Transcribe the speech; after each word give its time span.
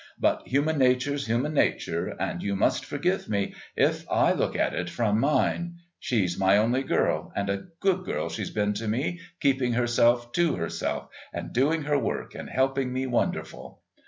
But 0.19 0.47
human 0.47 0.79
nature's 0.79 1.27
human 1.27 1.53
nature, 1.53 2.15
and 2.19 2.41
you 2.41 2.55
must 2.55 2.85
forgive 2.85 3.29
me 3.29 3.53
if 3.75 4.03
I 4.09 4.31
look 4.33 4.55
at 4.55 4.73
it 4.73 4.89
from 4.89 5.19
mine. 5.19 5.75
She's 5.99 6.39
my 6.39 6.57
only 6.57 6.81
girl, 6.81 7.31
and 7.35 7.51
a 7.51 7.67
good 7.81 8.03
girl 8.03 8.27
she's 8.27 8.49
been 8.49 8.73
to 8.73 8.87
me, 8.87 9.19
keepin' 9.41 9.73
herself 9.73 10.31
to 10.31 10.55
herself 10.55 11.09
and 11.31 11.53
doing 11.53 11.83
her 11.83 11.99
work 11.99 12.33
and 12.33 12.49
helping 12.49 12.91
me 12.91 13.05
wonderful. 13.05 13.83